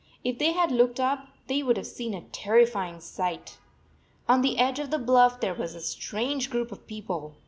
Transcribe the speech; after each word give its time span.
If 0.23 0.39
they 0.39 0.53
had 0.53 0.71
looked 0.71 0.99
up, 0.99 1.27
they 1.45 1.61
would 1.61 1.77
have 1.77 1.85
seen 1.85 2.15
a 2.15 2.23
terrifying 2.31 2.99
sight. 3.01 3.59
On 4.27 4.41
the 4.41 4.57
edge 4.57 4.79
of 4.79 4.89
the 4.89 4.97
bluff 4.97 5.39
there 5.39 5.53
was 5.53 5.75
a 5.75 5.79
strange 5.79 6.49
group 6.49 6.71
of 6.71 6.87
people. 6.87 7.35